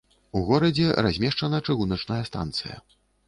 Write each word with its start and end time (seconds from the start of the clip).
У 0.37 0.41
горадзе 0.45 0.87
размешчана 1.07 1.59
чыгуначная 1.67 2.19
станцыя. 2.31 2.81